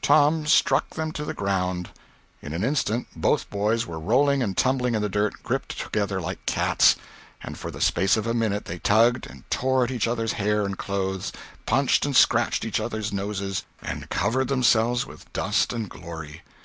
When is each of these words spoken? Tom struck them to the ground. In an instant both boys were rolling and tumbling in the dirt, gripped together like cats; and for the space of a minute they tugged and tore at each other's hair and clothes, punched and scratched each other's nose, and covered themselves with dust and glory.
Tom 0.00 0.46
struck 0.46 0.90
them 0.90 1.10
to 1.10 1.24
the 1.24 1.34
ground. 1.34 1.88
In 2.40 2.52
an 2.52 2.62
instant 2.62 3.08
both 3.16 3.50
boys 3.50 3.84
were 3.84 3.98
rolling 3.98 4.40
and 4.40 4.56
tumbling 4.56 4.94
in 4.94 5.02
the 5.02 5.08
dirt, 5.08 5.42
gripped 5.42 5.76
together 5.76 6.20
like 6.20 6.46
cats; 6.46 6.94
and 7.42 7.58
for 7.58 7.72
the 7.72 7.80
space 7.80 8.16
of 8.16 8.24
a 8.24 8.32
minute 8.32 8.66
they 8.66 8.78
tugged 8.78 9.26
and 9.26 9.42
tore 9.50 9.82
at 9.82 9.90
each 9.90 10.06
other's 10.06 10.34
hair 10.34 10.64
and 10.64 10.78
clothes, 10.78 11.32
punched 11.66 12.06
and 12.06 12.14
scratched 12.14 12.64
each 12.64 12.78
other's 12.78 13.12
nose, 13.12 13.64
and 13.82 14.08
covered 14.08 14.46
themselves 14.46 15.04
with 15.04 15.32
dust 15.32 15.72
and 15.72 15.90
glory. 15.90 16.42